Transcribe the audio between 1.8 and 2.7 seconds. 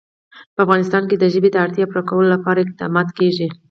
پوره کولو لپاره